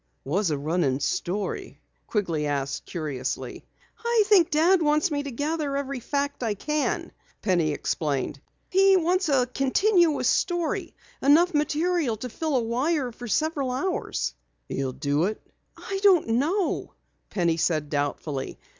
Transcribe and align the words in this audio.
"What's 0.23 0.49
a 0.49 0.57
running 0.57 0.99
story?" 0.99 1.79
Quigley 2.07 2.47
asked 2.47 2.87
curiously. 2.87 3.65
"I 4.03 4.23
think 4.25 4.49
Dad 4.49 4.81
wants 4.81 5.11
me 5.11 5.21
to 5.21 5.29
gather 5.29 5.77
every 5.77 5.99
fact 5.99 6.41
I 6.41 6.55
can," 6.55 7.11
Penny 7.43 7.69
explained. 7.71 8.41
"He 8.71 8.97
wants 8.97 9.29
a 9.29 9.45
continuous 9.45 10.27
story 10.27 10.95
enough 11.21 11.53
material 11.53 12.17
to 12.17 12.29
fill 12.29 12.55
a 12.55 12.63
wire 12.63 13.11
for 13.11 13.27
several 13.27 13.69
hours." 13.69 14.33
"You'll 14.67 14.91
do 14.93 15.25
it?" 15.25 15.39
"I 15.77 15.99
don't 16.01 16.29
know," 16.29 16.95
Penny 17.29 17.57
said 17.57 17.91
doubtfully. 17.91 18.57